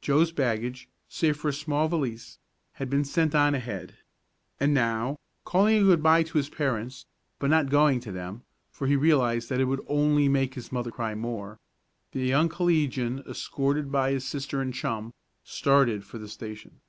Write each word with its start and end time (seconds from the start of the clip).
Joe's 0.00 0.32
baggage, 0.32 0.88
save 1.08 1.36
for 1.36 1.48
a 1.50 1.52
small 1.52 1.86
valise, 1.86 2.40
had 2.72 2.90
been 2.90 3.04
sent 3.04 3.36
on 3.36 3.54
ahead, 3.54 3.94
and 4.58 4.74
now, 4.74 5.16
calling 5.44 5.76
a 5.78 5.82
good 5.84 6.02
bye 6.02 6.24
to 6.24 6.38
his 6.38 6.48
parents, 6.48 7.06
but 7.38 7.50
not 7.50 7.70
going 7.70 8.00
to 8.00 8.10
them, 8.10 8.42
for 8.72 8.88
he 8.88 8.96
realized 8.96 9.48
that 9.48 9.60
it 9.60 9.66
would 9.66 9.84
only 9.86 10.28
make 10.28 10.54
his 10.54 10.72
mother 10.72 10.90
cry 10.90 11.14
more, 11.14 11.60
the 12.10 12.18
young 12.26 12.48
collegian, 12.48 13.20
escorted 13.30 13.92
by 13.92 14.10
his 14.10 14.26
sister 14.26 14.60
and 14.60 14.74
chum, 14.74 15.14
started 15.44 16.04
for 16.04 16.18
the 16.18 16.26
station. 16.28 16.80